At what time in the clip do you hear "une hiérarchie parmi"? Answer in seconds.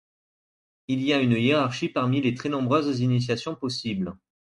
1.21-2.21